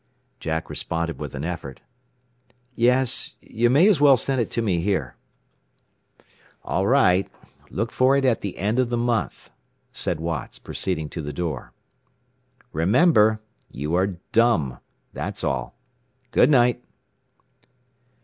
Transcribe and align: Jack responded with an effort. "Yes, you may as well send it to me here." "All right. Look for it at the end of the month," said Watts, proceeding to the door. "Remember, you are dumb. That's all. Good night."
Jack 0.39 0.67
responded 0.67 1.19
with 1.19 1.35
an 1.35 1.43
effort. 1.43 1.79
"Yes, 2.73 3.35
you 3.39 3.69
may 3.69 3.87
as 3.87 4.01
well 4.01 4.17
send 4.17 4.41
it 4.41 4.49
to 4.49 4.61
me 4.63 4.79
here." 4.81 5.15
"All 6.63 6.87
right. 6.87 7.29
Look 7.69 7.91
for 7.91 8.17
it 8.17 8.25
at 8.25 8.41
the 8.41 8.57
end 8.57 8.79
of 8.79 8.89
the 8.89 8.97
month," 8.97 9.51
said 9.91 10.19
Watts, 10.19 10.57
proceeding 10.57 11.07
to 11.09 11.21
the 11.21 11.31
door. 11.31 11.71
"Remember, 12.73 13.41
you 13.69 13.93
are 13.93 14.17
dumb. 14.31 14.79
That's 15.13 15.43
all. 15.43 15.77
Good 16.31 16.49
night." 16.49 16.83